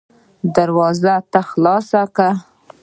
[0.55, 2.31] دروازه تا خلاصه کړه.